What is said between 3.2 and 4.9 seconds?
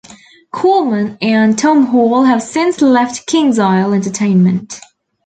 KingsIsle Entertainment.